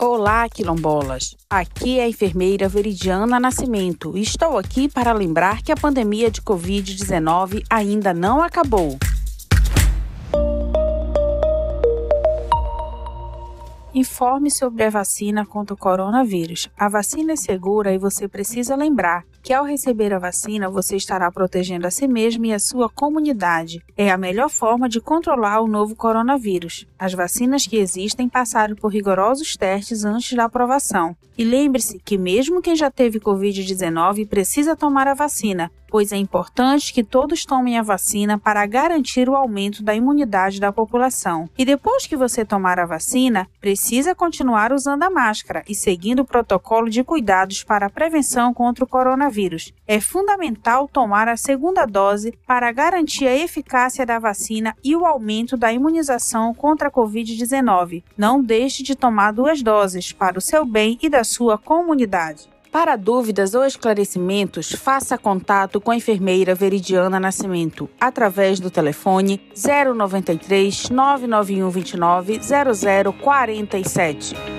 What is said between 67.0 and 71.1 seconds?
Nascimento através do telefone 093